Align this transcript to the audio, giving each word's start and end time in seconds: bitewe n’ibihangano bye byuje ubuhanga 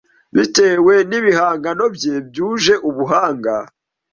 bitewe 0.35 0.93
n’ibihangano 1.09 1.83
bye 1.95 2.13
byuje 2.27 2.73
ubuhanga 2.89 3.55